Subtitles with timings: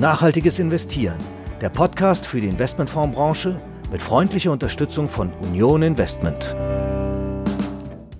[0.00, 1.18] Nachhaltiges Investieren,
[1.60, 3.56] der Podcast für die Investmentfondsbranche
[3.92, 6.56] mit freundlicher Unterstützung von Union Investment.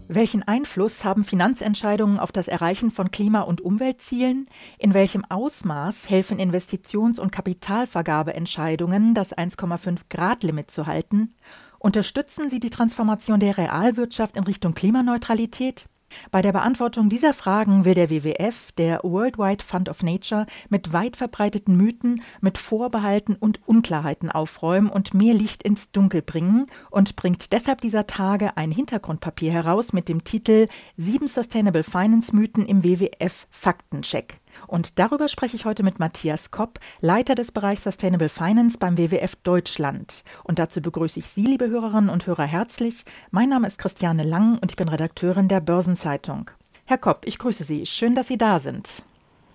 [0.06, 4.46] Welchen Einfluss haben Finanzentscheidungen auf das Erreichen von Klima- und Umweltzielen?
[4.77, 11.30] In welchem Ausmaß helfen Investitions- und Kapitalvergabeentscheidungen, das 1,5-Grad-Limit zu halten?
[11.78, 15.86] Unterstützen sie die Transformation der Realwirtschaft in Richtung Klimaneutralität?
[16.30, 21.16] Bei der Beantwortung dieser Fragen will der WWF, der Worldwide Fund of Nature, mit weit
[21.16, 27.52] verbreiteten Mythen, mit Vorbehalten und Unklarheiten aufräumen und mehr Licht ins Dunkel bringen und bringt
[27.52, 33.47] deshalb dieser Tage ein Hintergrundpapier heraus mit dem Titel Sieben Sustainable Finance Mythen im WWF
[33.50, 34.39] Faktencheck.
[34.66, 39.36] Und darüber spreche ich heute mit Matthias Kopp, Leiter des Bereichs Sustainable Finance beim WWF
[39.36, 40.24] Deutschland.
[40.45, 43.05] Und dazu begrüße ich Sie, liebe Hörerinnen und Hörer, herzlich.
[43.30, 46.50] Mein Name ist Christiane Lang und ich bin Redakteurin der Börsenzeitung.
[46.84, 47.86] Herr Kopp, ich grüße Sie.
[47.86, 49.03] Schön, dass Sie da sind.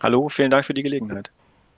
[0.02, 1.32] Hallo, vielen Dank für die Gelegenheit.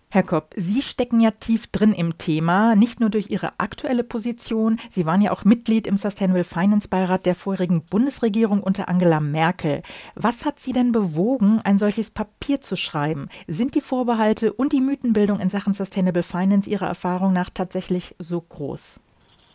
[0.09, 4.79] Herr Kopp, Sie stecken ja tief drin im Thema, nicht nur durch Ihre aktuelle Position,
[4.89, 9.83] Sie waren ja auch Mitglied im Sustainable Finance Beirat der vorherigen Bundesregierung unter Angela Merkel.
[10.15, 13.27] Was hat Sie denn bewogen, ein solches Papier zu schreiben?
[13.47, 18.39] Sind die Vorbehalte und die Mythenbildung in Sachen Sustainable Finance Ihrer Erfahrung nach tatsächlich so
[18.39, 19.01] groß?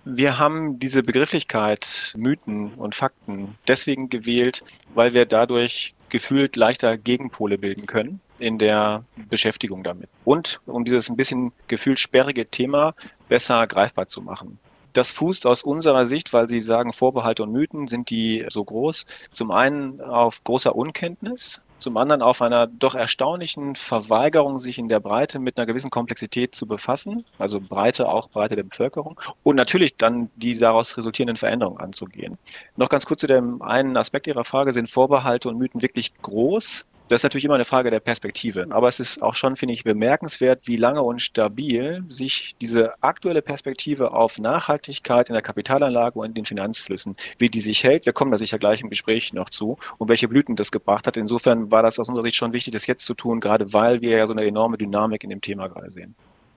[0.04, 4.62] Wir haben diese Begrifflichkeit Mythen und Fakten deswegen gewählt,
[4.94, 10.08] weil wir dadurch gefühlt leichter Gegenpole bilden können in der Beschäftigung damit.
[10.24, 12.94] Und um dieses ein bisschen gefühlt sperrige Thema
[13.28, 14.58] besser greifbar zu machen.
[14.92, 19.06] Das fußt aus unserer Sicht, weil Sie sagen, Vorbehalte und Mythen sind die so groß,
[19.30, 25.00] zum einen auf großer Unkenntnis, zum anderen auf einer doch erstaunlichen Verweigerung, sich in der
[25.00, 29.96] Breite mit einer gewissen Komplexität zu befassen, also Breite auch Breite der Bevölkerung und natürlich
[29.96, 32.38] dann die daraus resultierenden Veränderungen anzugehen.
[32.76, 36.86] Noch ganz kurz zu dem einen Aspekt Ihrer Frage, sind Vorbehalte und Mythen wirklich groß?
[37.08, 38.66] Das ist natürlich immer eine Frage der Perspektive.
[38.70, 43.42] Aber es ist auch schon, finde ich, bemerkenswert, wie lange und stabil sich diese aktuelle
[43.42, 48.06] Perspektive auf Nachhaltigkeit in der Kapitalanlage und in den Finanzflüssen, wie die sich hält.
[48.06, 51.16] Wir kommen da sicher gleich im Gespräch noch zu und welche Blüten das gebracht hat.
[51.16, 54.16] Insofern war das aus unserer Sicht schon wichtig, das jetzt zu tun, gerade weil wir
[54.16, 56.14] ja so eine enorme Dynamik in dem Thema gerade sehen.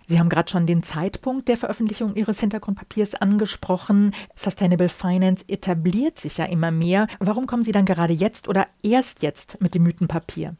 [0.07, 4.13] Sie haben gerade schon den Zeitpunkt der Veröffentlichung Ihres Hintergrundpapiers angesprochen.
[4.35, 7.07] Sustainable Finance etabliert sich ja immer mehr.
[7.19, 10.55] Warum kommen Sie dann gerade jetzt oder erst jetzt mit dem Mythenpapier?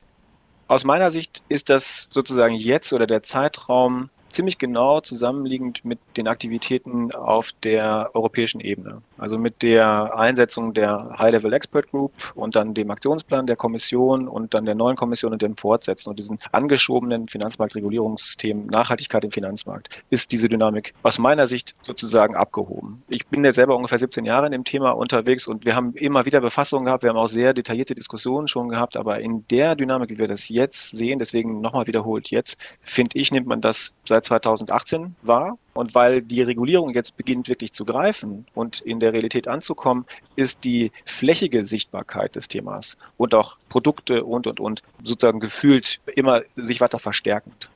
[0.68, 6.28] Aus meiner Sicht ist das sozusagen jetzt oder der Zeitraum ziemlich genau zusammenliegend mit den
[6.28, 9.02] Aktivitäten auf der europäischen Ebene.
[9.18, 14.54] Also mit der Einsetzung der High-Level Expert Group und dann dem Aktionsplan der Kommission und
[14.54, 20.32] dann der neuen Kommission und dem Fortsetzen und diesen angeschobenen Finanzmarktregulierungsthemen Nachhaltigkeit im Finanzmarkt ist
[20.32, 23.02] diese Dynamik aus meiner Sicht sozusagen abgehoben.
[23.08, 26.26] Ich bin ja selber ungefähr 17 Jahre in dem Thema unterwegs und wir haben immer
[26.26, 30.10] wieder Befassungen gehabt, wir haben auch sehr detaillierte Diskussionen schon gehabt, aber in der Dynamik,
[30.10, 34.25] wie wir das jetzt sehen, deswegen nochmal wiederholt jetzt, finde ich, nimmt man das seit
[34.26, 39.48] 2018 wahr und weil die Regulierung jetzt beginnt wirklich zu greifen und in der Realität
[39.48, 40.06] anzukommen,
[40.36, 46.42] ist die flächige Sichtbarkeit des Themas und auch Produkte und, und, und sozusagen gefühlt immer
[46.56, 47.70] sich weiter verstärkend.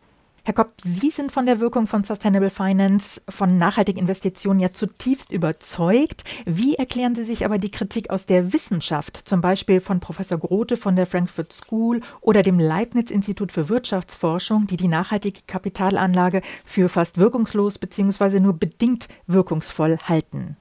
[0.50, 5.32] Herr Kopp, Sie sind von der Wirkung von Sustainable Finance, von nachhaltigen Investitionen ja zutiefst
[5.32, 6.24] überzeugt.
[6.48, 10.76] Wie erklären Sie sich aber die Kritik aus der Wissenschaft, zum Beispiel von Professor Grote
[10.76, 17.20] von der Frankfurt School oder dem Leibniz-Institut für Wirtschaftsforschung, die die nachhaltige Kapitalanlage für fast
[17.20, 18.40] wirkungslos bzw.
[18.40, 20.58] nur bedingt wirkungsvoll halten?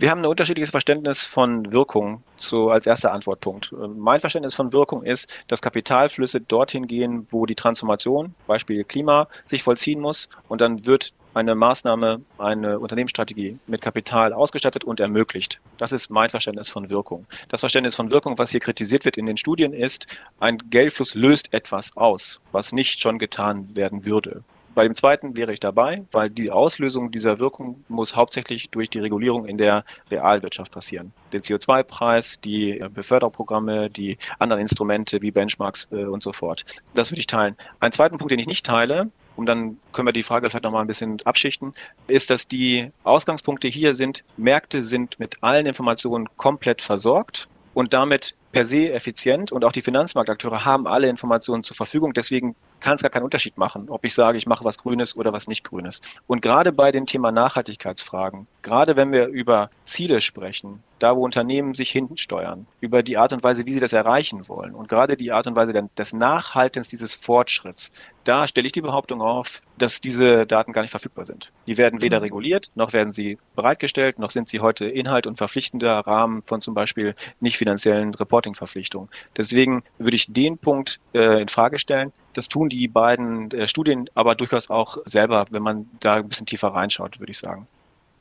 [0.00, 3.70] Wir haben ein unterschiedliches Verständnis von Wirkung zu, als erster Antwortpunkt.
[3.98, 9.62] Mein Verständnis von Wirkung ist, dass Kapitalflüsse dorthin gehen, wo die Transformation, Beispiel Klima, sich
[9.62, 15.60] vollziehen muss und dann wird eine Maßnahme, eine Unternehmensstrategie mit Kapital ausgestattet und ermöglicht.
[15.76, 17.26] Das ist mein Verständnis von Wirkung.
[17.50, 20.06] Das Verständnis von Wirkung, was hier kritisiert wird in den Studien, ist,
[20.38, 24.44] ein Geldfluss löst etwas aus, was nicht schon getan werden würde.
[24.80, 29.00] Bei dem zweiten wäre ich dabei, weil die Auslösung dieser Wirkung muss hauptsächlich durch die
[29.00, 31.12] Regulierung in der Realwirtschaft passieren.
[31.34, 36.64] Den CO2-Preis, die Beförderprogramme, die anderen Instrumente wie Benchmarks äh, und so fort.
[36.94, 37.56] Das würde ich teilen.
[37.80, 40.80] Einen zweiten Punkt, den ich nicht teile, und dann können wir die Frage vielleicht nochmal
[40.80, 41.74] ein bisschen abschichten,
[42.06, 48.34] ist, dass die Ausgangspunkte hier sind, Märkte sind mit allen Informationen komplett versorgt und damit
[48.52, 52.14] per se effizient und auch die Finanzmarktakteure haben alle Informationen zur Verfügung.
[52.14, 55.32] Deswegen kann es gar keinen Unterschied machen, ob ich sage, ich mache was Grünes oder
[55.32, 56.00] was nicht Grünes.
[56.26, 61.74] Und gerade bei dem Thema Nachhaltigkeitsfragen, gerade wenn wir über Ziele sprechen, da wo Unternehmen
[61.74, 65.16] sich hinten steuern, über die Art und Weise, wie sie das erreichen wollen und gerade
[65.16, 67.90] die Art und Weise des Nachhaltens dieses Fortschritts,
[68.24, 71.52] da stelle ich die Behauptung auf, dass diese Daten gar nicht verfügbar sind.
[71.66, 72.24] Die werden weder mhm.
[72.24, 76.74] reguliert, noch werden sie bereitgestellt, noch sind sie heute Inhalt und verpflichtender Rahmen von zum
[76.74, 79.08] Beispiel nicht finanziellen Reporting-Verpflichtungen.
[79.36, 82.12] Deswegen würde ich den Punkt äh, in Frage stellen.
[82.32, 86.46] Das tun die beiden äh, Studien aber durchaus auch selber, wenn man da ein bisschen
[86.46, 87.66] tiefer reinschaut, würde ich sagen.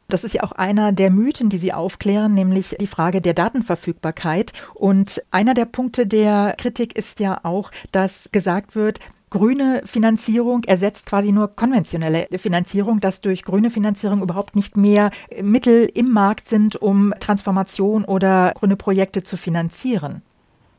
[0.09, 4.53] Das ist ja auch einer der Mythen, die Sie aufklären, nämlich die Frage der Datenverfügbarkeit.
[4.73, 11.05] Und einer der Punkte der Kritik ist ja auch, dass gesagt wird, grüne Finanzierung ersetzt
[11.05, 16.75] quasi nur konventionelle Finanzierung, dass durch grüne Finanzierung überhaupt nicht mehr Mittel im Markt sind,
[16.75, 20.23] um Transformation oder grüne Projekte zu finanzieren.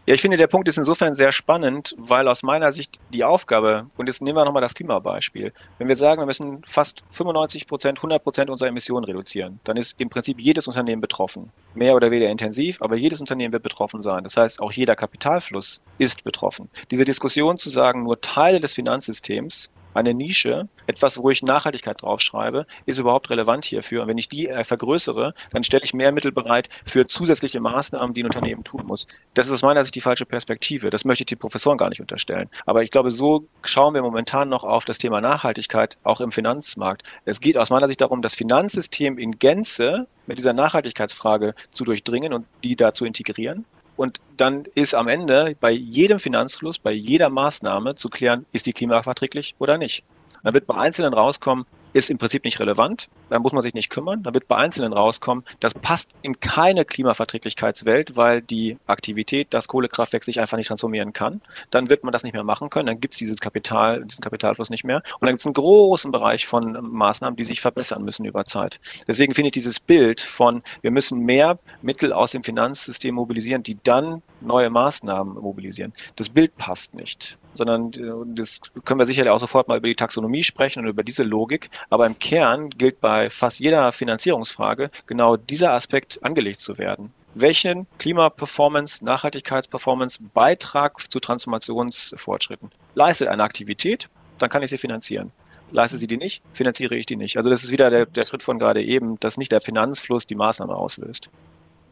[0.06, 3.86] Ja, ich finde, der Punkt ist insofern sehr spannend, weil aus meiner Sicht die Aufgabe,
[3.98, 7.98] und jetzt nehmen wir nochmal das Klimabeispiel, wenn wir sagen, wir müssen fast 95 Prozent,
[7.98, 11.52] 100 Prozent unserer Emissionen reduzieren, dann ist im Prinzip jedes Unternehmen betroffen.
[11.74, 14.24] Mehr oder weniger intensiv, aber jedes Unternehmen wird betroffen sein.
[14.24, 16.70] Das heißt, auch jeder Kapitalfluss ist betroffen.
[16.90, 22.66] Diese Diskussion zu sagen, nur Teile des Finanzsystems eine Nische, etwas, wo ich Nachhaltigkeit draufschreibe,
[22.86, 24.02] ist überhaupt relevant hierfür.
[24.02, 28.14] Und wenn ich die äh, vergrößere, dann stelle ich mehr Mittel bereit für zusätzliche Maßnahmen,
[28.14, 29.06] die ein Unternehmen tun muss.
[29.34, 30.90] Das ist aus meiner Sicht die falsche Perspektive.
[30.90, 32.48] Das möchte ich den Professoren gar nicht unterstellen.
[32.66, 37.02] Aber ich glaube, so schauen wir momentan noch auf das Thema Nachhaltigkeit auch im Finanzmarkt.
[37.24, 42.32] Es geht aus meiner Sicht darum, das Finanzsystem in Gänze mit dieser Nachhaltigkeitsfrage zu durchdringen
[42.32, 43.64] und die da zu integrieren.
[44.00, 48.72] Und dann ist am Ende bei jedem Finanzfluss, bei jeder Maßnahme zu klären, ist die
[48.72, 50.04] klimaverträglich oder nicht.
[50.42, 53.90] Dann wird bei Einzelnen rauskommen, ist im Prinzip nicht relevant, da muss man sich nicht
[53.90, 59.68] kümmern, da wird bei Einzelnen rauskommen, das passt in keine Klimaverträglichkeitswelt, weil die Aktivität, das
[59.68, 61.40] Kohlekraftwerk sich einfach nicht transformieren kann,
[61.70, 64.70] dann wird man das nicht mehr machen können, dann gibt es dieses Kapital, diesen Kapitalfluss
[64.70, 65.02] nicht mehr.
[65.20, 68.80] Und dann gibt es einen großen Bereich von Maßnahmen, die sich verbessern müssen über Zeit.
[69.06, 73.78] Deswegen finde ich dieses Bild von, wir müssen mehr Mittel aus dem Finanzsystem mobilisieren, die
[73.82, 75.92] dann neue Maßnahmen mobilisieren.
[76.16, 79.94] Das Bild passt nicht sondern äh, das können wir sicherlich auch sofort mal über die
[79.94, 81.70] Taxonomie sprechen und über diese Logik.
[81.90, 87.12] Aber im Kern gilt bei fast jeder Finanzierungsfrage genau dieser Aspekt angelegt zu werden.
[87.34, 94.08] Welchen Klimaperformance, Nachhaltigkeitsperformance Beitrag zu Transformationsfortschritten leistet eine Aktivität,
[94.38, 95.30] dann kann ich sie finanzieren.
[95.72, 97.36] Leiste sie die nicht, finanziere ich die nicht.
[97.36, 100.34] Also das ist wieder der, der Schritt von gerade eben, dass nicht der Finanzfluss die
[100.34, 101.30] Maßnahme auslöst.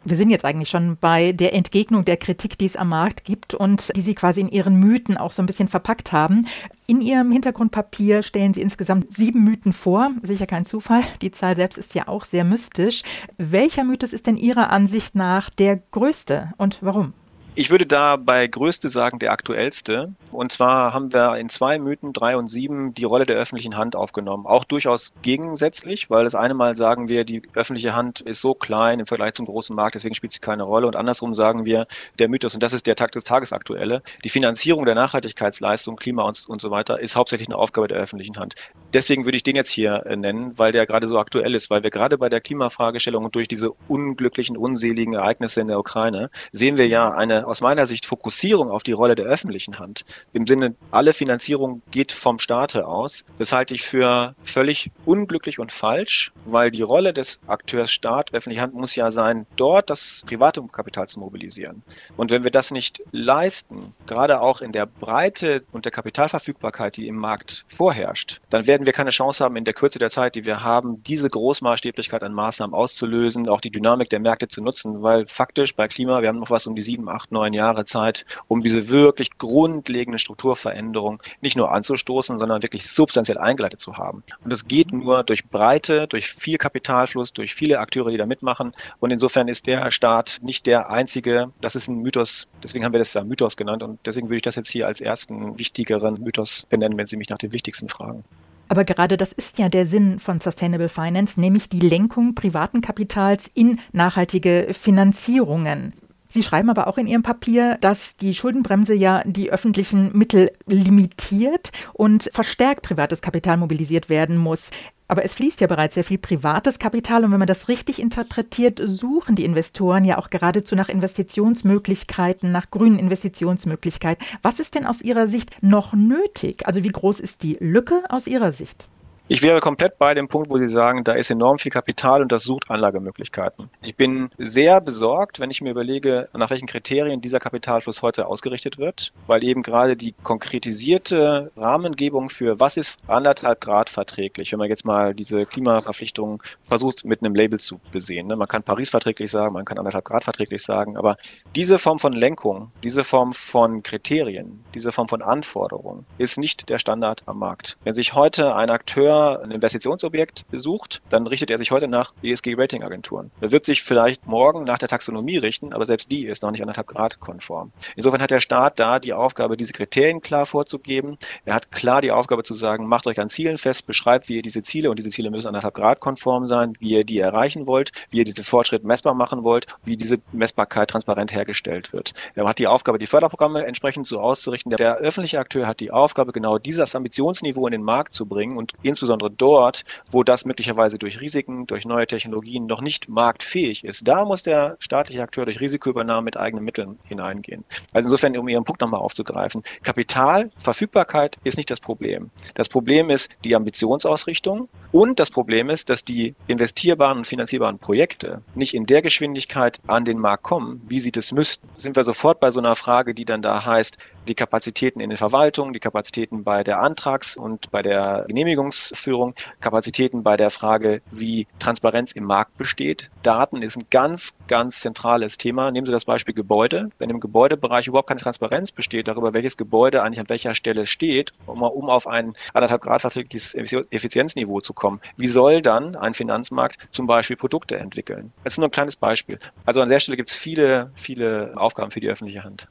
[0.04, 3.54] Wir sind jetzt eigentlich schon bei der Entgegnung der Kritik, die es am Markt gibt
[3.54, 6.46] und die Sie quasi in Ihren Mythen auch so ein bisschen verpackt haben.
[6.86, 10.12] In Ihrem Hintergrundpapier stellen Sie insgesamt sieben Mythen vor.
[10.22, 11.02] Sicher kein Zufall.
[11.20, 13.02] Die Zahl selbst ist ja auch sehr mystisch.
[13.36, 17.12] Welcher Mythos ist denn Ihrer Ansicht nach der größte und warum?
[17.60, 20.14] Ich würde da bei größte sagen, der aktuellste.
[20.30, 23.96] Und zwar haben wir in zwei Mythen, drei und sieben, die Rolle der öffentlichen Hand
[23.96, 24.46] aufgenommen.
[24.46, 29.00] Auch durchaus gegensätzlich, weil das eine Mal sagen wir, die öffentliche Hand ist so klein
[29.00, 30.86] im Vergleich zum großen Markt, deswegen spielt sie keine Rolle.
[30.86, 31.88] Und andersrum sagen wir,
[32.20, 36.44] der Mythos, und das ist der Tag des Tagesaktuelle, die Finanzierung der Nachhaltigkeitsleistung, Klima und,
[36.48, 38.54] und so weiter, ist hauptsächlich eine Aufgabe der öffentlichen Hand.
[38.92, 41.82] Deswegen würde ich den jetzt hier äh, nennen, weil der gerade so aktuell ist, weil
[41.82, 46.78] wir gerade bei der Klimafragestellung und durch diese unglücklichen, unseligen Ereignisse in der Ukraine sehen
[46.78, 50.04] wir ja eine aus meiner Sicht Fokussierung auf die Rolle der öffentlichen Hand.
[50.32, 53.26] Im Sinne, alle Finanzierung geht vom Staate aus.
[53.38, 58.62] Das halte ich für völlig unglücklich und falsch, weil die Rolle des Akteurs Staat, öffentliche
[58.62, 61.82] Hand muss ja sein, dort das private Kapital zu mobilisieren.
[62.16, 67.06] Und wenn wir das nicht leisten, gerade auch in der Breite und der Kapitalverfügbarkeit, die
[67.06, 70.44] im Markt vorherrscht, dann werden wir keine Chance haben, in der Kürze der Zeit, die
[70.44, 75.26] wir haben, diese Großmaßstäblichkeit an Maßnahmen auszulösen, auch die Dynamik der Märkte zu nutzen, weil
[75.26, 78.62] faktisch bei Klima, wir haben noch was um die sieben, acht, neun Jahre Zeit, um
[78.62, 84.22] diese wirklich grundlegende Strukturveränderung nicht nur anzustoßen, sondern wirklich substanziell eingeleitet zu haben.
[84.44, 88.76] Und das geht nur durch Breite, durch viel Kapitalfluss, durch viele Akteure, die da mitmachen.
[89.00, 93.00] Und insofern ist der Staat nicht der einzige, das ist ein Mythos, deswegen haben wir
[93.00, 96.64] das ja Mythos genannt und deswegen würde ich das jetzt hier als ersten wichtigeren Mythos
[96.70, 98.22] benennen, wenn Sie mich nach den wichtigsten fragen.
[98.68, 103.50] Aber gerade das ist ja der Sinn von Sustainable Finance, nämlich die Lenkung privaten Kapitals
[103.54, 105.94] in nachhaltige Finanzierungen.
[106.30, 111.72] Sie schreiben aber auch in Ihrem Papier, dass die Schuldenbremse ja die öffentlichen Mittel limitiert
[111.94, 114.70] und verstärkt privates Kapital mobilisiert werden muss.
[115.08, 118.78] Aber es fließt ja bereits sehr viel privates Kapital und wenn man das richtig interpretiert,
[118.84, 124.24] suchen die Investoren ja auch geradezu nach Investitionsmöglichkeiten, nach grünen Investitionsmöglichkeiten.
[124.42, 126.66] Was ist denn aus Ihrer Sicht noch nötig?
[126.66, 128.86] Also wie groß ist die Lücke aus Ihrer Sicht?
[129.30, 132.32] Ich wäre komplett bei dem Punkt, wo Sie sagen, da ist enorm viel Kapital und
[132.32, 133.68] das sucht Anlagemöglichkeiten.
[133.82, 138.78] Ich bin sehr besorgt, wenn ich mir überlege, nach welchen Kriterien dieser Kapitalfluss heute ausgerichtet
[138.78, 144.70] wird, weil eben gerade die konkretisierte Rahmengebung für was ist anderthalb Grad verträglich, wenn man
[144.70, 148.28] jetzt mal diese Klimaverpflichtungen versucht mit einem Label zu besehen.
[148.28, 148.36] Ne?
[148.36, 151.18] Man kann Paris verträglich sagen, man kann anderthalb Grad verträglich sagen, aber
[151.54, 156.78] diese Form von Lenkung, diese Form von Kriterien, diese Form von Anforderungen ist nicht der
[156.78, 157.76] Standard am Markt.
[157.84, 162.12] Wenn sich heute ein Akteur Unternehmer ein Investitionsobjekt besucht, dann richtet er sich heute nach
[162.22, 163.30] ESG-Ratingagenturen.
[163.40, 166.62] Er wird sich vielleicht morgen nach der Taxonomie richten, aber selbst die ist noch nicht
[166.62, 167.72] anderthalb Grad konform.
[167.96, 171.18] Insofern hat der Staat da die Aufgabe, diese Kriterien klar vorzugeben.
[171.44, 174.42] Er hat klar die Aufgabe zu sagen, macht euch an Zielen fest, beschreibt, wie ihr
[174.42, 177.92] diese Ziele, und diese Ziele müssen anderthalb Grad konform sein, wie ihr die erreichen wollt,
[178.10, 182.12] wie ihr diese Fortschritt messbar machen wollt, wie diese Messbarkeit transparent hergestellt wird.
[182.34, 184.70] Er hat die Aufgabe, die Förderprogramme entsprechend so auszurichten.
[184.76, 188.72] Der öffentliche Akteur hat die Aufgabe, genau dieses Ambitionsniveau in den Markt zu bringen und
[188.82, 194.24] insbesondere dort, wo das möglicherweise durch Risiken, durch neue Technologien noch nicht marktfähig ist, da
[194.24, 197.64] muss der staatliche Akteur durch Risikoübernahme mit eigenen Mitteln hineingehen.
[197.92, 202.30] Also insofern, um Ihren Punkt nochmal aufzugreifen, Kapital, Verfügbarkeit ist nicht das Problem.
[202.54, 208.42] Das Problem ist die Ambitionsausrichtung und das Problem ist, dass die investierbaren und finanzierbaren Projekte
[208.54, 211.68] nicht in der Geschwindigkeit an den Markt kommen, wie sie das müssten.
[211.76, 213.98] Sind wir sofort bei so einer Frage, die dann da heißt,
[214.28, 220.22] die Kapazitäten in den Verwaltungen, die Kapazitäten bei der Antrags- und bei der Genehmigungsführung, Kapazitäten
[220.22, 223.10] bei der Frage, wie Transparenz im Markt besteht.
[223.22, 225.70] Daten ist ein ganz, ganz zentrales Thema.
[225.70, 226.90] Nehmen Sie das Beispiel Gebäude.
[226.98, 231.32] Wenn im Gebäudebereich überhaupt keine Transparenz besteht darüber, welches Gebäude eigentlich an welcher Stelle steht,
[231.46, 236.88] um, um auf ein anderthalb Grad verträgliches Effizienzniveau zu kommen, wie soll dann ein Finanzmarkt
[236.90, 238.32] zum Beispiel Produkte entwickeln?
[238.44, 239.38] Das ist nur ein kleines Beispiel.
[239.64, 242.68] Also an der Stelle gibt es viele, viele Aufgaben für die öffentliche Hand.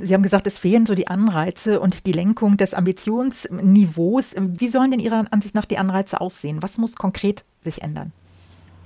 [0.00, 4.34] Sie haben gesagt, es fehlen so die Anreize und die Lenkung des Ambitionsniveaus.
[4.36, 6.62] Wie sollen denn Ihrer Ansicht nach die Anreize aussehen?
[6.62, 8.12] Was muss konkret sich ändern?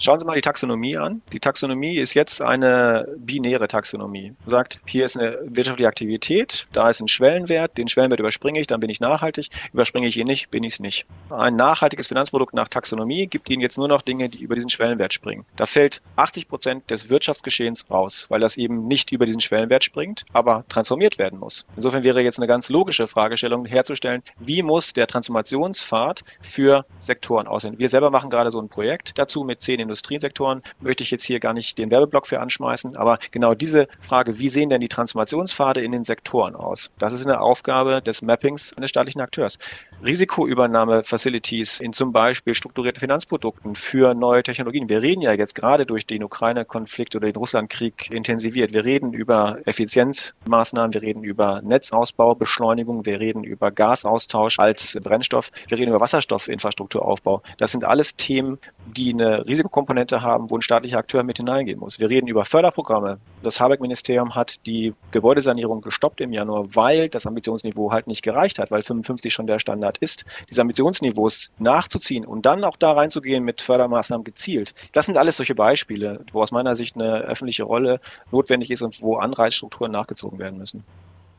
[0.04, 1.22] Schauen Sie mal die Taxonomie an.
[1.32, 4.34] Die Taxonomie ist jetzt eine binäre Taxonomie.
[4.48, 8.80] Sagt, hier ist eine wirtschaftliche Aktivität, da ist ein Schwellenwert, den Schwellenwert überspringe ich, dann
[8.80, 11.06] bin ich nachhaltig, überspringe ich ihn nicht, bin ich es nicht.
[11.30, 15.12] Ein nachhaltiges Finanzprodukt nach Taxonomie gibt Ihnen jetzt nur noch Dinge, die über diesen Schwellenwert
[15.12, 15.44] springen.
[15.54, 20.24] Da fällt 80 Prozent des Wirtschaftsgeschehens raus, weil das eben nicht über diesen Schwellenwert springt,
[20.32, 21.64] aber transformiert werden muss.
[21.76, 27.78] Insofern wäre jetzt eine ganz logische Fragestellung herzustellen, wie muss der Transformationspfad für Sektoren aussehen?
[27.78, 31.38] Wir selber machen gerade so ein Projekt dazu mit zehn Industriesektoren möchte ich jetzt hier
[31.38, 35.82] gar nicht den Werbeblock für anschmeißen, aber genau diese Frage, wie sehen denn die Transformationspfade
[35.82, 36.90] in den Sektoren aus?
[36.98, 39.58] Das ist eine Aufgabe des Mappings eines staatlichen Akteurs.
[40.04, 44.88] Risikoübernahme-Facilities in zum Beispiel strukturierten Finanzprodukten für neue Technologien.
[44.88, 48.74] Wir reden ja jetzt gerade durch den Ukraine-Konflikt oder den Russland-Krieg intensiviert.
[48.74, 55.52] Wir reden über Effizienzmaßnahmen, wir reden über Netzausbau, Beschleunigung, wir reden über Gasaustausch als Brennstoff,
[55.68, 57.40] wir reden über Wasserstoffinfrastrukturaufbau.
[57.58, 58.58] Das sind alles Themen,
[58.96, 62.00] die eine Risikokomponente haben, wo ein staatlicher Akteur mit hineingehen muss.
[62.00, 63.18] Wir reden über Förderprogramme.
[63.44, 68.72] Das Habeck-Ministerium hat die Gebäudesanierung gestoppt im Januar, weil das Ambitionsniveau halt nicht gereicht hat,
[68.72, 70.24] weil 55 schon der Standard ist.
[70.50, 74.74] Diese Ambitionsniveaus nachzuziehen und dann auch da reinzugehen mit Fördermaßnahmen gezielt.
[74.92, 79.00] Das sind alles solche Beispiele, wo aus meiner Sicht eine öffentliche Rolle notwendig ist und
[79.02, 80.84] wo Anreizstrukturen nachgezogen werden müssen.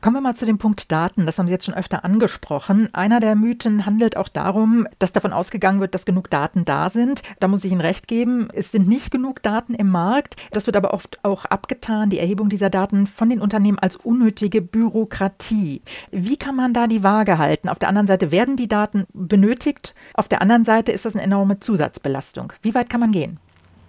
[0.04, 1.26] Kommen wir mal zu dem Punkt Daten.
[1.26, 2.90] Das haben Sie jetzt schon öfter angesprochen.
[2.92, 7.22] Einer der Mythen handelt auch darum, dass davon ausgegangen wird, dass genug Daten da sind.
[7.40, 8.50] Da muss ich Ihnen recht geben.
[8.52, 10.36] Es sind nicht genug Daten im Markt.
[10.52, 14.62] Das wird aber oft auch abgetan, die Erhebung dieser Daten von den Unternehmen als unnötige
[14.62, 15.82] Bürokratie.
[16.12, 17.70] Wie kann man da die Waage halten?
[17.70, 19.96] Auf der anderen Seite werden die Daten benötigt.
[20.16, 22.52] Auf der anderen Seite ist das eine enorme Zusatzbelastung.
[22.62, 23.40] Wie weit kann man gehen?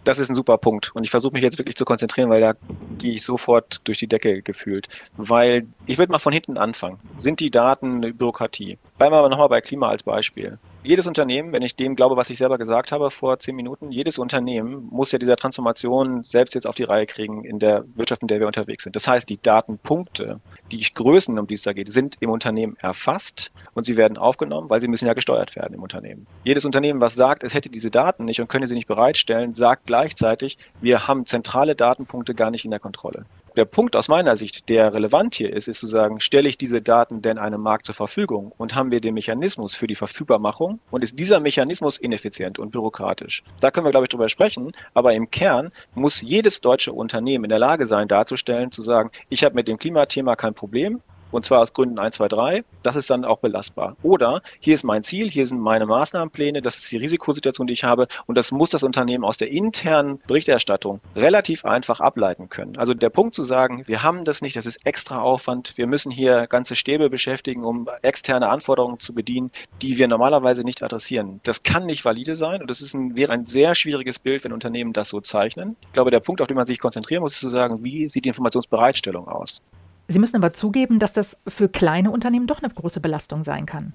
[0.05, 0.95] Das ist ein super Punkt.
[0.95, 2.53] Und ich versuche mich jetzt wirklich zu konzentrieren, weil da
[2.99, 4.89] gehe ich sofort durch die Decke gefühlt.
[5.17, 6.99] Weil ich würde mal von hinten anfangen.
[7.19, 8.79] Sind die Daten eine Bürokratie?
[8.99, 12.29] Bleiben wir aber nochmal bei Klima als Beispiel jedes Unternehmen, wenn ich dem glaube, was
[12.29, 16.69] ich selber gesagt habe vor zehn Minuten, jedes Unternehmen muss ja dieser Transformation selbst jetzt
[16.69, 18.95] auf die Reihe kriegen in der Wirtschaft, in der wir unterwegs sind.
[18.95, 23.51] Das heißt, die Datenpunkte, die Größen, um die es da geht, sind im Unternehmen erfasst
[23.73, 26.27] und sie werden aufgenommen, weil sie müssen ja gesteuert werden im Unternehmen.
[26.45, 29.87] Jedes Unternehmen, was sagt, es hätte diese Daten nicht und könne sie nicht bereitstellen, sagt
[29.87, 33.25] gleichzeitig, wir haben zentrale Datenpunkte gar nicht in der Kontrolle
[33.57, 36.83] der Punkt aus meiner Sicht, der relevant hier ist, ist zu sagen, stelle ich diese
[36.83, 41.03] Daten denn einem Markt zur Verfügung und haben wir den Mechanismus für die Verfügbarmachung und
[41.03, 43.43] ist dieser Mechanismus ineffizient und bürokratisch?
[43.61, 47.51] Da können wir, glaube ich, drüber sprechen, aber im Kern muss jedes deutsche Unternehmen in
[47.51, 51.01] der Lage sein, darzustellen, zu sagen, ich habe mit dem Klimathema kein Problem,
[51.35, 52.65] und zwar aus Gründen 1, 2, 3.
[52.83, 53.97] Das ist dann auch belastbar.
[54.03, 57.85] Oder hier ist mein Ziel, hier sind meine Maßnahmenpläne, das ist die Risikosituation, die ich
[57.85, 62.77] habe und das muss das Unternehmen aus der internen Berichterstattung relativ einfach ableiten können.
[62.77, 66.11] Also der Punkt zu sagen, wir haben das nicht, das ist extra Aufwand, wir müssen
[66.11, 69.51] hier ganze Stäbe beschäftigen, um externe Anforderungen zu bedienen,
[69.83, 71.41] die wir normalerweise nicht adressieren.
[71.43, 74.53] Das kann nicht valide sein und das ist ein, wäre ein sehr schwieriges Bild, wenn
[74.53, 75.77] Unternehmen das so zeichnen.
[75.83, 78.25] Ich glaube, der Punkt, auf den man sich konzentrieren muss, ist zu sagen, wie sieht
[78.25, 79.63] die Informationsbereitstellung aus?
[80.09, 83.95] Sie müssen aber zugeben, dass das für kleine Unternehmen doch eine große Belastung sein kann.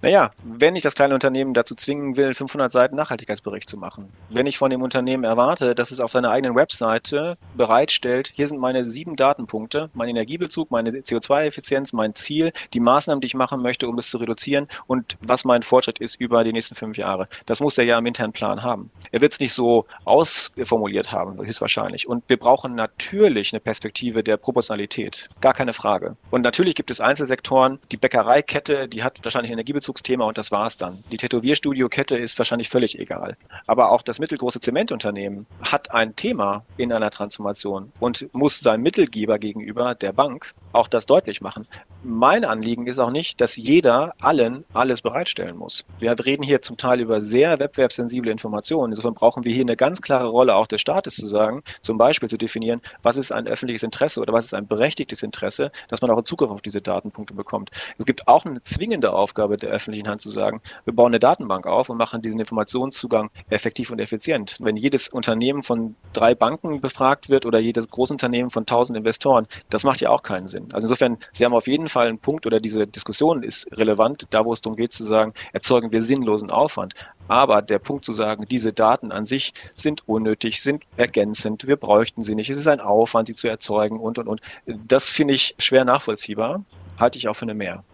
[0.00, 4.46] Naja, wenn ich das kleine Unternehmen dazu zwingen will, 500 Seiten Nachhaltigkeitsbericht zu machen, wenn
[4.46, 8.84] ich von dem Unternehmen erwarte, dass es auf seiner eigenen Webseite bereitstellt, hier sind meine
[8.84, 13.98] sieben Datenpunkte, mein Energiebezug, meine CO2-Effizienz, mein Ziel, die Maßnahmen, die ich machen möchte, um
[13.98, 17.26] es zu reduzieren und was mein Fortschritt ist über die nächsten fünf Jahre.
[17.46, 18.92] Das muss der ja im internen Plan haben.
[19.10, 22.08] Er wird es nicht so ausformuliert haben, höchstwahrscheinlich.
[22.08, 25.28] Und wir brauchen natürlich eine Perspektive der Proportionalität.
[25.40, 26.16] Gar keine Frage.
[26.30, 30.76] Und natürlich gibt es Einzelsektoren, die Bäckereikette, die hat wahrscheinlich Energiebezug Bezugsthema und das war's
[30.76, 31.02] dann.
[31.10, 33.38] Die Tätowierstudio-Kette ist wahrscheinlich völlig egal.
[33.66, 39.38] Aber auch das mittelgroße Zementunternehmen hat ein Thema in einer Transformation und muss seinem Mittelgeber
[39.38, 41.66] gegenüber, der Bank, auch das deutlich machen.
[42.02, 45.86] Mein Anliegen ist auch nicht, dass jeder allen alles bereitstellen muss.
[45.98, 48.92] Wir reden hier zum Teil über sehr wettbewerbssensible Informationen.
[48.92, 52.28] Insofern brauchen wir hier eine ganz klare Rolle auch des Staates zu sagen, zum Beispiel
[52.28, 56.10] zu definieren, was ist ein öffentliches Interesse oder was ist ein berechtigtes Interesse, dass man
[56.10, 57.70] auch Zugriff auf diese Datenpunkte bekommt.
[57.96, 61.66] Es gibt auch eine zwingende Aufgabe der öffentlichen Hand zu sagen, wir bauen eine Datenbank
[61.66, 64.56] auf und machen diesen Informationszugang effektiv und effizient.
[64.60, 69.84] Wenn jedes Unternehmen von drei Banken befragt wird oder jedes Großunternehmen von tausend Investoren, das
[69.84, 70.68] macht ja auch keinen Sinn.
[70.72, 74.44] Also insofern, Sie haben auf jeden Fall einen Punkt oder diese Diskussion ist relevant, da
[74.44, 76.94] wo es darum geht zu sagen, erzeugen wir sinnlosen Aufwand.
[77.28, 82.22] Aber der Punkt zu sagen, diese Daten an sich sind unnötig, sind ergänzend, wir bräuchten
[82.22, 84.40] sie nicht, es ist ein Aufwand, sie zu erzeugen und, und, und.
[84.66, 86.64] Das finde ich schwer nachvollziehbar,
[86.98, 87.84] halte ich auch für eine Mehr.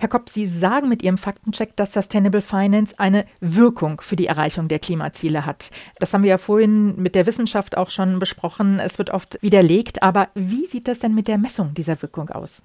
[0.00, 4.68] Herr Kopp, Sie sagen mit Ihrem Faktencheck, dass Sustainable Finance eine Wirkung für die Erreichung
[4.68, 5.72] der Klimaziele hat.
[5.98, 8.78] Das haben wir ja vorhin mit der Wissenschaft auch schon besprochen.
[8.78, 10.04] Es wird oft widerlegt.
[10.04, 12.62] Aber wie sieht das denn mit der Messung dieser Wirkung aus?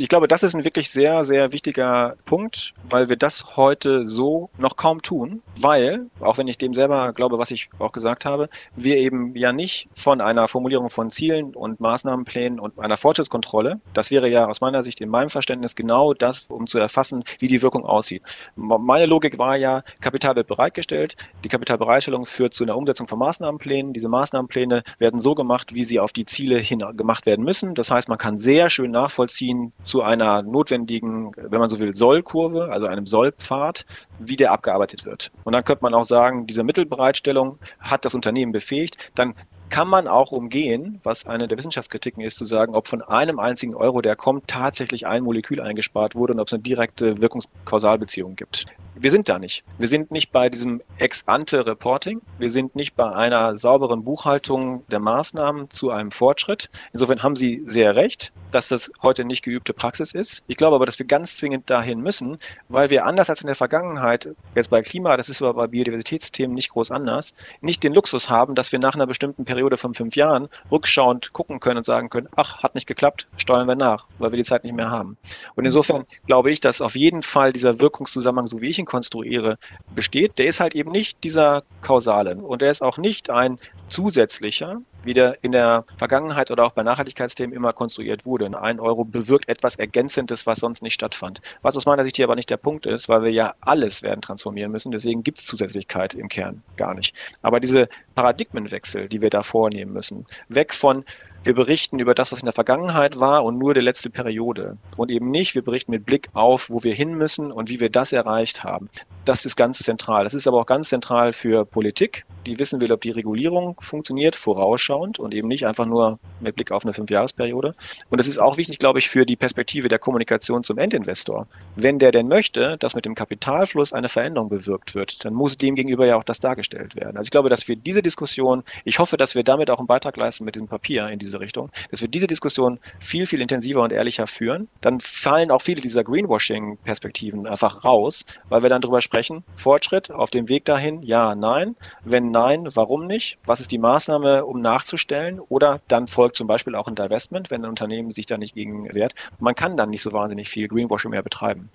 [0.00, 4.48] Ich glaube, das ist ein wirklich sehr, sehr wichtiger Punkt, weil wir das heute so
[4.56, 8.48] noch kaum tun, weil, auch wenn ich dem selber glaube, was ich auch gesagt habe,
[8.74, 14.10] wir eben ja nicht von einer Formulierung von Zielen und Maßnahmenplänen und einer Fortschrittskontrolle, das
[14.10, 17.60] wäre ja aus meiner Sicht in meinem Verständnis genau das, um zu erfassen, wie die
[17.60, 18.22] Wirkung aussieht.
[18.56, 23.92] Meine Logik war ja, Kapital wird bereitgestellt, die Kapitalbereitstellung führt zu einer Umsetzung von Maßnahmenplänen.
[23.92, 27.74] Diese Maßnahmenpläne werden so gemacht, wie sie auf die Ziele hin gemacht werden müssen.
[27.74, 32.70] Das heißt, man kann sehr schön nachvollziehen, zu einer notwendigen, wenn man so will, Sollkurve,
[32.70, 33.84] also einem Sollpfad,
[34.20, 35.32] wie der abgearbeitet wird.
[35.42, 38.96] Und dann könnte man auch sagen, diese Mittelbereitstellung hat das Unternehmen befähigt.
[39.16, 39.34] Dann
[39.68, 43.74] kann man auch umgehen, was eine der Wissenschaftskritiken ist, zu sagen, ob von einem einzigen
[43.74, 48.66] Euro, der kommt, tatsächlich ein Molekül eingespart wurde und ob es eine direkte Wirkungskausalbeziehung gibt.
[49.02, 49.64] Wir sind da nicht.
[49.78, 52.20] Wir sind nicht bei diesem Ex-ante-Reporting.
[52.38, 56.68] Wir sind nicht bei einer sauberen Buchhaltung der Maßnahmen zu einem Fortschritt.
[56.92, 60.42] Insofern haben Sie sehr recht, dass das heute nicht geübte Praxis ist.
[60.48, 62.36] Ich glaube aber, dass wir ganz zwingend dahin müssen,
[62.68, 66.54] weil wir anders als in der Vergangenheit, jetzt bei Klima, das ist aber bei Biodiversitätsthemen
[66.54, 67.32] nicht groß anders,
[67.62, 71.58] nicht den Luxus haben, dass wir nach einer bestimmten Periode von fünf Jahren rückschauend gucken
[71.60, 74.64] können und sagen können, ach, hat nicht geklappt, steuern wir nach, weil wir die Zeit
[74.64, 75.16] nicht mehr haben.
[75.54, 79.56] Und insofern glaube ich, dass auf jeden Fall dieser Wirkungszusammenhang, so wie ich ihn konstruiere,
[79.94, 84.82] besteht, der ist halt eben nicht dieser kausale und der ist auch nicht ein zusätzlicher,
[85.04, 88.50] wie der in der Vergangenheit oder auch bei Nachhaltigkeitsthemen immer konstruiert wurde.
[88.60, 91.40] Ein Euro bewirkt etwas Ergänzendes, was sonst nicht stattfand.
[91.62, 94.20] Was aus meiner Sicht hier aber nicht der Punkt ist, weil wir ja alles werden
[94.22, 94.90] transformieren müssen.
[94.90, 97.16] Deswegen gibt es Zusätzlichkeit im Kern gar nicht.
[97.42, 101.04] Aber diese Paradigmenwechsel, die wir da vornehmen müssen, weg von
[101.42, 104.76] wir berichten über das, was in der Vergangenheit war und nur der letzte Periode.
[104.96, 107.88] Und eben nicht, wir berichten mit Blick auf, wo wir hin müssen und wie wir
[107.88, 108.90] das erreicht haben.
[109.24, 110.24] Das ist ganz zentral.
[110.24, 114.36] Das ist aber auch ganz zentral für Politik, die wissen will, ob die Regulierung funktioniert,
[114.36, 117.74] vorausschauend und eben nicht einfach nur mit Blick auf eine Fünfjahresperiode.
[118.10, 121.46] Und das ist auch wichtig, glaube ich, für die Perspektive der Kommunikation zum Endinvestor.
[121.76, 125.74] Wenn der denn möchte, dass mit dem Kapitalfluss eine Veränderung bewirkt wird, dann muss dem
[125.74, 127.16] gegenüber ja auch das dargestellt werden.
[127.16, 130.16] Also ich glaube, dass wir diese Diskussion, ich hoffe, dass wir damit auch einen Beitrag
[130.16, 133.92] leisten mit diesem Papier in diese Richtung, dass wir diese Diskussion viel, viel intensiver und
[133.92, 134.68] ehrlicher führen.
[134.80, 140.30] Dann fallen auch viele dieser Greenwashing-Perspektiven einfach raus, weil wir dann darüber sprechen, Fortschritt auf
[140.30, 141.76] dem Weg dahin, ja, nein.
[142.04, 143.38] Wenn nein, warum nicht?
[143.44, 145.40] Was ist die Maßnahme, um nachzustellen?
[145.48, 148.92] Oder dann folgt zum Beispiel auch ein Divestment, wenn ein Unternehmen sich da nicht gegen
[148.92, 149.14] wehrt.
[149.38, 151.70] Man kann dann nicht so wahnsinnig viel Greenwashing mehr betreiben.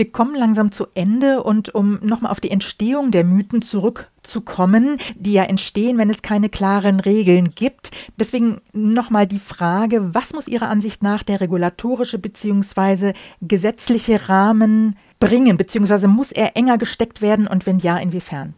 [0.00, 5.34] Wir kommen langsam zu Ende und um nochmal auf die Entstehung der Mythen zurückzukommen, die
[5.34, 7.90] ja entstehen, wenn es keine klaren Regeln gibt.
[8.18, 13.12] Deswegen nochmal die Frage, was muss Ihrer Ansicht nach der regulatorische bzw.
[13.42, 18.54] gesetzliche Rahmen bringen, beziehungsweise muss er enger gesteckt werden und wenn ja, inwiefern?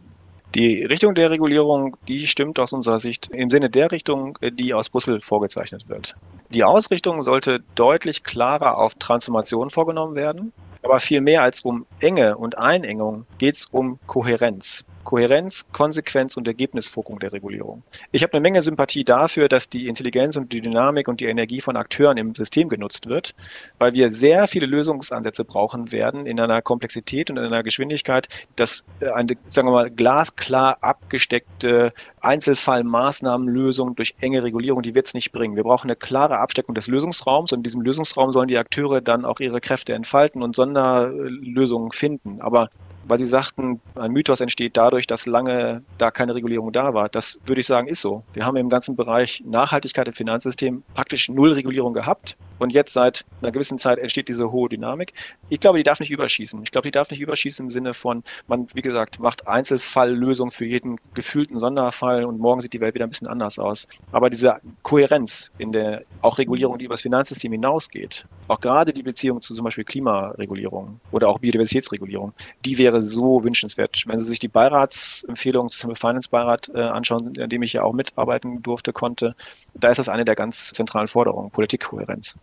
[0.55, 4.89] Die Richtung der Regulierung, die stimmt aus unserer Sicht im Sinne der Richtung, die aus
[4.89, 6.15] Brüssel vorgezeichnet wird.
[6.51, 10.53] Die Ausrichtung sollte deutlich klarer auf Transformation vorgenommen werden.
[10.83, 14.85] Aber viel mehr als um Enge und Einengung geht es um Kohärenz.
[15.03, 17.83] Kohärenz, Konsequenz und Ergebnisfokus der Regulierung.
[18.11, 21.61] Ich habe eine Menge Sympathie dafür, dass die Intelligenz und die Dynamik und die Energie
[21.61, 23.35] von Akteuren im System genutzt wird,
[23.79, 28.85] weil wir sehr viele Lösungsansätze brauchen werden in einer Komplexität und in einer Geschwindigkeit, dass
[28.99, 35.31] äh, eine, sagen wir mal, glasklar abgesteckte Einzelfallmaßnahmenlösung durch enge Regulierung, die wird es nicht
[35.31, 35.55] bringen.
[35.55, 39.25] Wir brauchen eine klare Absteckung des Lösungsraums und in diesem Lösungsraum sollen die Akteure dann
[39.25, 42.41] auch ihre Kräfte entfalten und Sonderlösungen finden.
[42.41, 42.69] Aber
[43.07, 47.09] weil Sie sagten, ein Mythos entsteht dadurch, dass lange da keine Regulierung da war.
[47.09, 48.23] Das würde ich sagen, ist so.
[48.33, 52.37] Wir haben im ganzen Bereich Nachhaltigkeit im Finanzsystem praktisch null Regulierung gehabt.
[52.59, 55.13] Und jetzt seit einer gewissen Zeit entsteht diese hohe Dynamik.
[55.49, 56.61] Ich glaube, die darf nicht überschießen.
[56.63, 60.65] Ich glaube, die darf nicht überschießen im Sinne von, man, wie gesagt, macht Einzelfalllösungen für
[60.65, 63.87] jeden gefühlten Sonderfall und morgen sieht die Welt wieder ein bisschen anders aus.
[64.11, 69.03] Aber diese Kohärenz in der auch Regulierung, die über das Finanzsystem hinausgeht, auch gerade die
[69.03, 72.33] Beziehung zu zum Beispiel Klimaregulierung oder auch Biodiversitätsregulierung,
[72.65, 74.03] die wäre so wünschenswert.
[74.07, 77.93] Wenn Sie sich die Beiratsempfehlung zum Finance Beirat äh, anschauen, in dem ich ja auch
[77.93, 79.31] mitarbeiten durfte, konnte,
[79.73, 82.35] da ist das eine der ganz zentralen Forderungen, Politikkohärenz.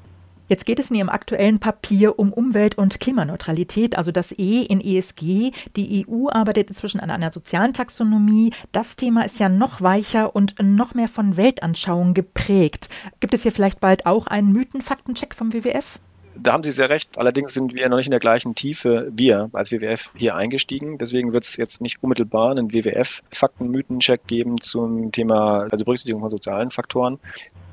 [0.50, 4.80] Jetzt geht es in Ihrem aktuellen Papier um Umwelt- und Klimaneutralität, also das E in
[4.80, 5.52] ESG.
[5.76, 8.52] Die EU arbeitet inzwischen an einer sozialen Taxonomie.
[8.72, 12.88] Das Thema ist ja noch weicher und noch mehr von Weltanschauung geprägt.
[13.20, 16.00] Gibt es hier vielleicht bald auch einen Mythen-Faktencheck vom WWF?
[16.42, 17.18] Da haben Sie sehr recht.
[17.18, 20.98] Allerdings sind wir noch nicht in der gleichen Tiefe, wir als WWF hier eingestiegen.
[20.98, 26.70] Deswegen wird es jetzt nicht unmittelbar einen WWF-Fakten-Mythen-Check geben zum Thema, also Berücksichtigung von sozialen
[26.70, 27.18] Faktoren.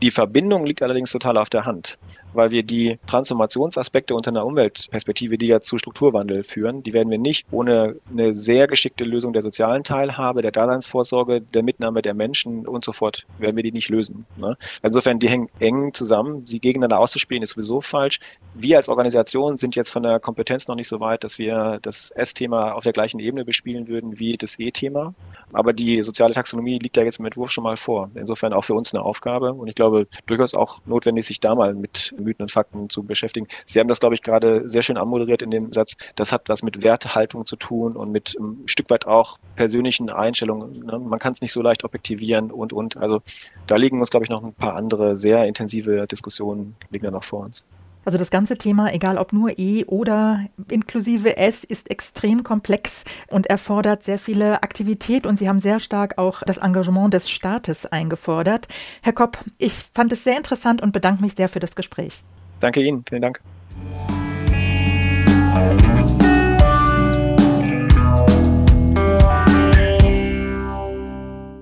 [0.03, 1.97] Die Verbindung liegt allerdings total auf der Hand,
[2.33, 7.17] weil wir die Transformationsaspekte unter einer Umweltperspektive, die ja zu Strukturwandel führen, die werden wir
[7.17, 12.67] nicht ohne eine sehr geschickte Lösung der sozialen Teilhabe, der Daseinsvorsorge, der Mitnahme der Menschen
[12.67, 14.27] und so fort, werden wir die nicht lösen.
[14.35, 14.55] Ne?
[14.83, 16.45] Insofern, die hängen eng zusammen.
[16.45, 18.19] Sie gegeneinander auszuspielen ist sowieso falsch.
[18.53, 22.11] Wir als Organisation sind jetzt von der Kompetenz noch nicht so weit, dass wir das
[22.11, 25.15] S-Thema auf der gleichen Ebene bespielen würden wie das E-Thema.
[25.53, 28.11] Aber die soziale Taxonomie liegt ja jetzt im Entwurf schon mal vor.
[28.13, 29.53] Insofern auch für uns eine Aufgabe.
[29.53, 33.03] Und ich glaube, glaube, durchaus auch notwendig, sich da mal mit Mythen und Fakten zu
[33.03, 33.47] beschäftigen.
[33.65, 35.95] Sie haben das, glaube ich, gerade sehr schön anmoderiert in dem Satz.
[36.15, 40.09] Das hat was mit Wertehaltung zu tun und mit ähm, ein Stück weit auch persönlichen
[40.09, 40.85] Einstellungen.
[40.85, 40.99] Ne?
[40.99, 42.97] Man kann es nicht so leicht objektivieren und, und.
[42.97, 43.21] Also
[43.67, 47.23] da liegen uns, glaube ich, noch ein paar andere sehr intensive Diskussionen liegen da noch
[47.23, 47.65] vor uns.
[48.07, 53.47] Also das ganze Thema, egal ob nur E oder inklusive S, ist extrem komplex und
[53.47, 58.69] erfordert sehr viele Aktivität und Sie haben sehr stark auch das Engagement des Staates eingefordert.
[59.01, 62.23] Herr Kopp, ich fand es sehr interessant und bedanke mich sehr für das Gespräch.
[62.61, 63.41] Danke Ihnen, vielen Dank.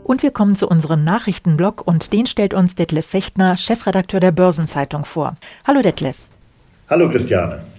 [0.04, 5.06] Und wir kommen zu unserem Nachrichtenblock und den stellt uns Detlef Fechtner, Chefredakteur der Börsenzeitung
[5.06, 5.38] vor.
[5.66, 6.18] Hallo Detlef.
[6.88, 7.75] Hallo Christiane.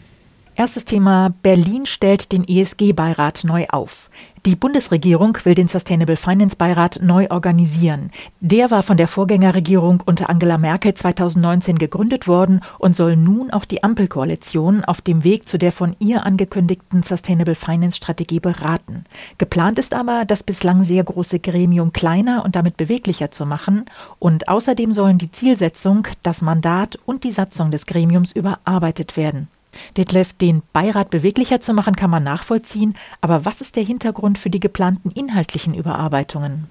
[0.58, 1.34] Erstes Thema.
[1.42, 4.08] Berlin stellt den ESG-Beirat neu auf.
[4.46, 8.10] Die Bundesregierung will den Sustainable Finance Beirat neu organisieren.
[8.40, 13.66] Der war von der Vorgängerregierung unter Angela Merkel 2019 gegründet worden und soll nun auch
[13.66, 19.04] die Ampelkoalition auf dem Weg zu der von ihr angekündigten Sustainable Finance Strategie beraten.
[19.36, 23.84] Geplant ist aber, das bislang sehr große Gremium kleiner und damit beweglicher zu machen
[24.18, 29.48] und außerdem sollen die Zielsetzung, das Mandat und die Satzung des Gremiums überarbeitet werden.
[29.96, 32.94] Detlef, den Beirat beweglicher zu machen, kann man nachvollziehen.
[33.20, 36.66] Aber was ist der Hintergrund für die geplanten inhaltlichen Überarbeitungen?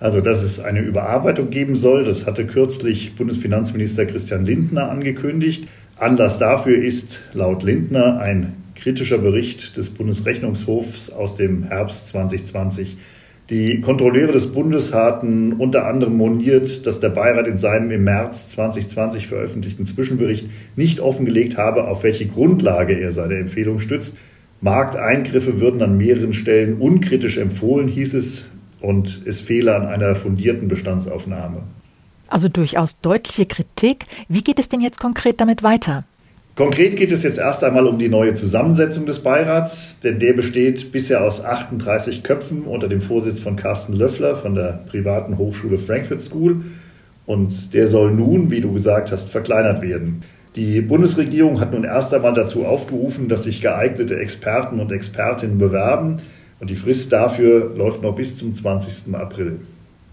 [0.00, 5.68] Also, dass es eine Überarbeitung geben soll, das hatte kürzlich Bundesfinanzminister Christian Lindner angekündigt.
[5.96, 12.96] Anlass dafür ist laut Lindner ein kritischer Bericht des Bundesrechnungshofs aus dem Herbst 2020
[13.50, 18.48] die Kontrolleure des Bundes hatten unter anderem moniert, dass der Beirat in seinem im März
[18.48, 24.16] 2020 veröffentlichten Zwischenbericht nicht offengelegt habe, auf welche Grundlage er seine Empfehlung stützt.
[24.62, 28.46] Markteingriffe würden an mehreren Stellen unkritisch empfohlen, hieß es,
[28.80, 31.62] und es fehle an einer fundierten Bestandsaufnahme.
[32.28, 34.06] Also durchaus deutliche Kritik.
[34.28, 36.04] Wie geht es denn jetzt konkret damit weiter?
[36.56, 40.92] Konkret geht es jetzt erst einmal um die neue Zusammensetzung des Beirats, denn der besteht
[40.92, 46.20] bisher aus 38 Köpfen unter dem Vorsitz von Carsten Löffler von der privaten Hochschule Frankfurt
[46.20, 46.62] School.
[47.26, 50.20] Und der soll nun, wie du gesagt hast, verkleinert werden.
[50.54, 56.18] Die Bundesregierung hat nun erst einmal dazu aufgerufen, dass sich geeignete Experten und Expertinnen bewerben.
[56.60, 59.12] Und die Frist dafür läuft noch bis zum 20.
[59.16, 59.58] April.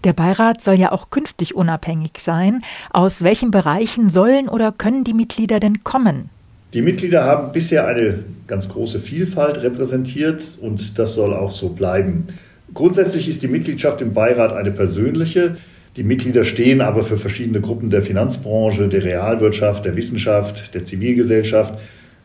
[0.04, 2.62] Der Beirat soll ja auch künftig unabhängig sein.
[2.90, 6.28] Aus welchen Bereichen sollen oder können die Mitglieder denn kommen?
[6.74, 12.26] Die Mitglieder haben bisher eine ganz große Vielfalt repräsentiert und das soll auch so bleiben.
[12.74, 15.56] Grundsätzlich ist die Mitgliedschaft im Beirat eine persönliche.
[15.96, 21.78] Die Mitglieder stehen aber für verschiedene Gruppen der Finanzbranche, der Realwirtschaft, der Wissenschaft, der Zivilgesellschaft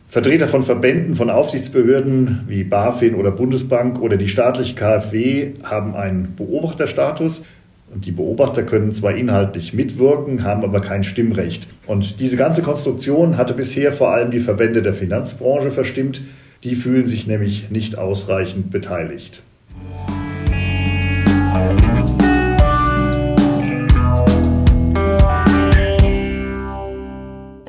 [0.09, 6.33] Vertreter von Verbänden, von Aufsichtsbehörden wie BaFin oder Bundesbank oder die staatliche KfW haben einen
[6.37, 7.43] Beobachterstatus.
[7.93, 11.67] Und die Beobachter können zwar inhaltlich mitwirken, haben aber kein Stimmrecht.
[11.86, 16.21] Und diese ganze Konstruktion hatte bisher vor allem die Verbände der Finanzbranche verstimmt.
[16.63, 19.41] Die fühlen sich nämlich nicht ausreichend beteiligt.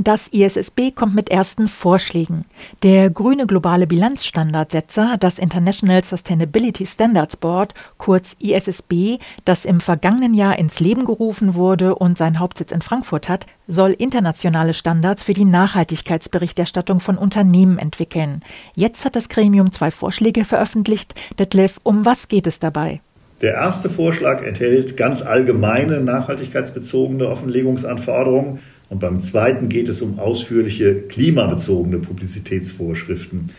[0.09, 2.47] Das ISSB kommt mit ersten Vorschlägen.
[2.83, 10.59] Der grüne globale Bilanzstandardsetzer, das International Sustainability Standards Board, kurz ISSB, das im vergangenen Jahr
[10.59, 15.45] ins Leben gerufen wurde und seinen Hauptsitz in Frankfurt hat, soll internationale Standards für die
[15.45, 18.41] Nachhaltigkeitsberichterstattung von Unternehmen entwickeln.
[18.75, 21.15] Jetzt hat das Gremium zwei Vorschläge veröffentlicht.
[21.39, 23.03] Detlef, um was geht es dabei?
[23.41, 31.03] Der erste Vorschlag enthält ganz allgemeine nachhaltigkeitsbezogene Offenlegungsanforderungen und beim zweiten geht es um ausführliche
[31.03, 33.51] klimabezogene Publizitätsvorschriften.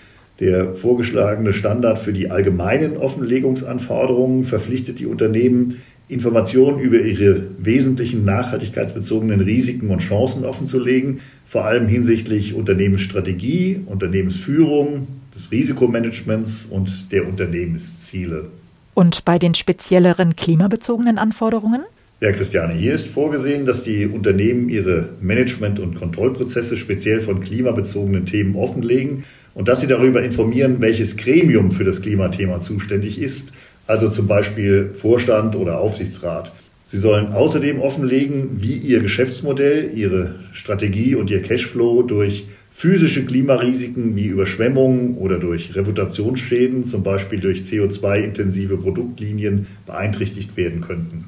[0.41, 9.39] Der vorgeschlagene Standard für die allgemeinen Offenlegungsanforderungen verpflichtet die Unternehmen, Informationen über ihre wesentlichen nachhaltigkeitsbezogenen
[9.39, 18.47] Risiken und Chancen offenzulegen, vor allem hinsichtlich Unternehmensstrategie, Unternehmensführung, des Risikomanagements und der Unternehmensziele.
[18.93, 21.83] Und bei den spezielleren klimabezogenen Anforderungen?
[22.21, 28.25] Ja, Christiane, hier ist vorgesehen, dass die Unternehmen ihre Management- und Kontrollprozesse speziell von klimabezogenen
[28.25, 29.23] Themen offenlegen
[29.53, 33.53] und dass sie darüber informieren, welches Gremium für das Klimathema zuständig ist,
[33.87, 36.51] also zum Beispiel Vorstand oder Aufsichtsrat.
[36.83, 42.47] Sie sollen außerdem offenlegen, wie ihr Geschäftsmodell, ihre Strategie und ihr Cashflow durch
[42.79, 51.25] physische Klimarisiken wie Überschwemmungen oder durch Reputationsschäden, zum Beispiel durch CO2-intensive Produktlinien, beeinträchtigt werden könnten.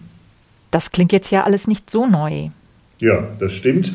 [0.72, 2.52] Das klingt jetzt ja alles nicht so neu.
[3.02, 3.92] Ja, das stimmt.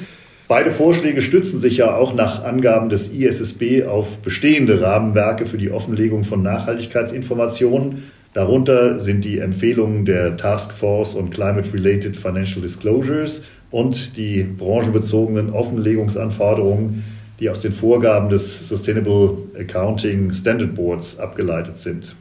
[0.49, 5.71] Beide Vorschläge stützen sich ja auch nach Angaben des ISSB auf bestehende Rahmenwerke für die
[5.71, 8.03] Offenlegung von Nachhaltigkeitsinformationen.
[8.35, 17.03] Darunter sind die Empfehlungen der Task Force on Climate-Related Financial Disclosures und die branchenbezogenen Offenlegungsanforderungen,
[17.41, 22.15] die aus den Vorgaben des Sustainable Accounting Standard Boards abgeleitet sind.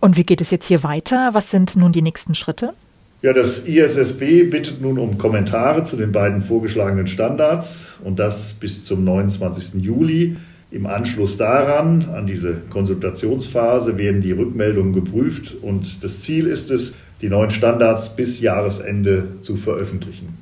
[0.00, 1.30] Und wie geht es jetzt hier weiter?
[1.32, 2.72] Was sind nun die nächsten Schritte?
[3.20, 8.84] Ja, das ISSB bittet nun um Kommentare zu den beiden vorgeschlagenen Standards und das bis
[8.84, 9.82] zum 29.
[9.82, 10.36] Juli.
[10.70, 16.94] Im Anschluss daran, an diese Konsultationsphase, werden die Rückmeldungen geprüft und das Ziel ist es,
[17.20, 20.38] die neuen Standards bis Jahresende zu veröffentlichen.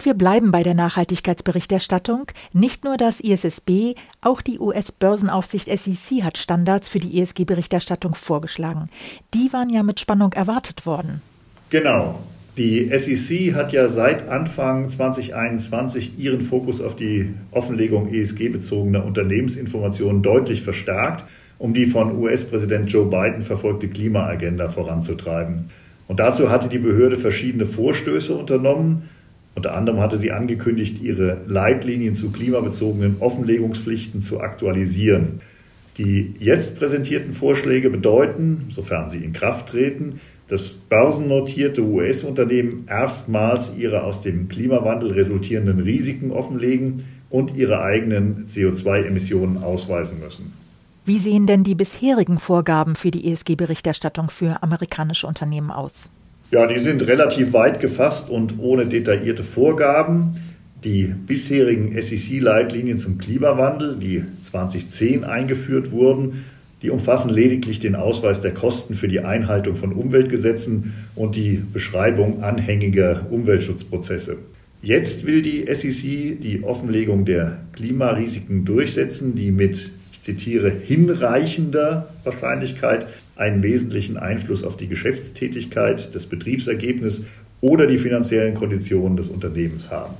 [0.00, 2.28] Und wir bleiben bei der Nachhaltigkeitsberichterstattung.
[2.54, 8.88] Nicht nur das ISSB, auch die US-Börsenaufsicht SEC hat Standards für die ESG-Berichterstattung vorgeschlagen.
[9.34, 11.20] Die waren ja mit Spannung erwartet worden.
[11.68, 12.18] Genau.
[12.56, 20.62] Die SEC hat ja seit Anfang 2021 ihren Fokus auf die Offenlegung ESG-bezogener Unternehmensinformationen deutlich
[20.62, 21.26] verstärkt,
[21.58, 25.66] um die von US-Präsident Joe Biden verfolgte Klimaagenda voranzutreiben.
[26.08, 29.10] Und dazu hatte die Behörde verschiedene Vorstöße unternommen.
[29.54, 35.40] Unter anderem hatte sie angekündigt, ihre Leitlinien zu klimabezogenen Offenlegungspflichten zu aktualisieren.
[35.98, 44.02] Die jetzt präsentierten Vorschläge bedeuten, sofern sie in Kraft treten, dass börsennotierte US-Unternehmen erstmals ihre
[44.04, 50.52] aus dem Klimawandel resultierenden Risiken offenlegen und ihre eigenen CO2-Emissionen ausweisen müssen.
[51.04, 56.10] Wie sehen denn die bisherigen Vorgaben für die ESG-Berichterstattung für amerikanische Unternehmen aus?
[56.50, 60.34] Ja, die sind relativ weit gefasst und ohne detaillierte Vorgaben.
[60.82, 66.44] Die bisherigen SEC-Leitlinien zum Klimawandel, die 2010 eingeführt wurden,
[66.82, 72.42] die umfassen lediglich den Ausweis der Kosten für die Einhaltung von Umweltgesetzen und die Beschreibung
[72.42, 74.38] anhängiger Umweltschutzprozesse.
[74.82, 83.06] Jetzt will die SEC die Offenlegung der Klimarisiken durchsetzen, die mit ich zitiere, hinreichender Wahrscheinlichkeit
[83.36, 87.24] einen wesentlichen Einfluss auf die Geschäftstätigkeit, das Betriebsergebnis
[87.62, 90.14] oder die finanziellen Konditionen des Unternehmens haben.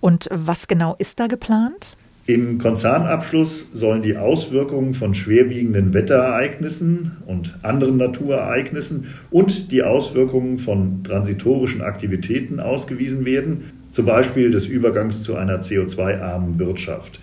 [0.00, 1.96] Und was genau ist da geplant?
[2.26, 11.04] Im Konzernabschluss sollen die Auswirkungen von schwerwiegenden Wetterereignissen und anderen Naturereignissen und die Auswirkungen von
[11.04, 17.20] transitorischen Aktivitäten ausgewiesen werden, zum Beispiel des Übergangs zu einer CO2-armen Wirtschaft.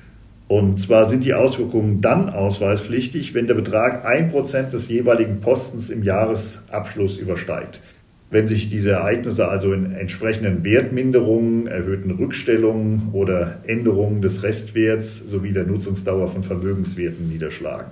[0.49, 6.01] Und zwar sind die Auswirkungen dann ausweispflichtig, wenn der Betrag 1% des jeweiligen Postens im
[6.01, 7.81] Jahresabschluss übersteigt.
[8.31, 15.53] Wenn sich diese Ereignisse also in entsprechenden Wertminderungen, erhöhten Rückstellungen oder Änderungen des Restwerts sowie
[15.53, 17.91] der Nutzungsdauer von Vermögenswerten niederschlagen.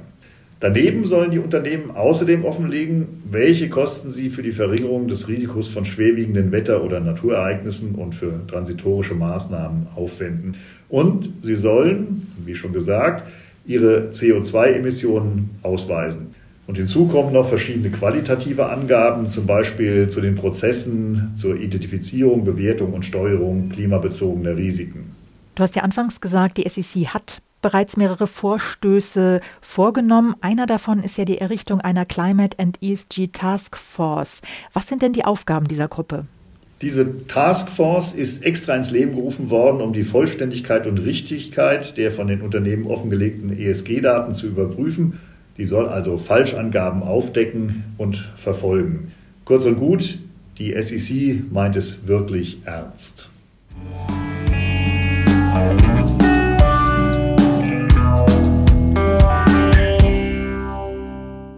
[0.60, 5.86] Daneben sollen die Unternehmen außerdem offenlegen, welche Kosten sie für die Verringerung des Risikos von
[5.86, 10.56] schwerwiegenden Wetter- oder Naturereignissen und für transitorische Maßnahmen aufwenden.
[10.90, 13.24] Und sie sollen, wie schon gesagt,
[13.68, 16.34] ihre CO2-Emissionen ausweisen.
[16.66, 22.94] Und hinzu kommen noch verschiedene qualitative Angaben, zum Beispiel zu den Prozessen zur Identifizierung, Bewertung
[22.94, 25.12] und Steuerung klimabezogener Risiken.
[25.56, 30.36] Du hast ja anfangs gesagt, die SEC hat bereits mehrere Vorstöße vorgenommen.
[30.40, 34.40] Einer davon ist ja die Errichtung einer Climate and ESG Task Force.
[34.72, 36.28] Was sind denn die Aufgaben dieser Gruppe?
[36.82, 42.28] Diese Taskforce ist extra ins Leben gerufen worden, um die Vollständigkeit und Richtigkeit der von
[42.28, 45.20] den Unternehmen offengelegten ESG-Daten zu überprüfen.
[45.58, 49.12] Die soll also Falschangaben aufdecken und verfolgen.
[49.44, 50.20] Kurz und gut,
[50.58, 53.30] die SEC meint es wirklich ernst.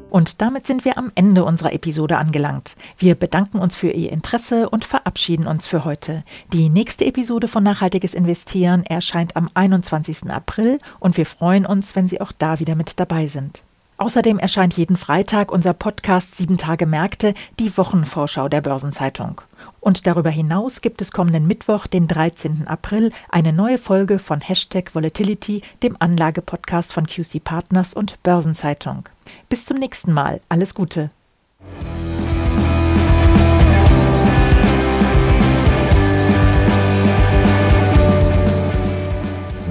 [0.10, 2.76] Und damit sind wir am Ende unserer Episode angelangt.
[2.98, 6.24] Wir bedanken uns für Ihr Interesse und verabschieden uns für heute.
[6.52, 10.30] Die nächste Episode von Nachhaltiges Investieren erscheint am 21.
[10.30, 13.63] April und wir freuen uns, wenn Sie auch da wieder mit dabei sind.
[13.98, 19.41] Außerdem erscheint jeden Freitag unser Podcast Sieben Tage Märkte, die Wochenvorschau der Börsenzeitung.
[19.82, 22.68] Und darüber hinaus gibt es kommenden Mittwoch, den 13.
[22.68, 29.08] April, eine neue Folge von Hashtag Volatility, dem Anlagepodcast von QC Partners und Börsenzeitung.
[29.48, 30.42] Bis zum nächsten Mal.
[30.50, 31.12] Alles Gute.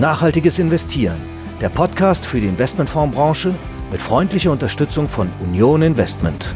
[0.01, 1.17] Nachhaltiges Investieren.
[1.61, 3.53] Der Podcast für die Investmentfondsbranche
[3.91, 6.55] mit freundlicher Unterstützung von Union Investment.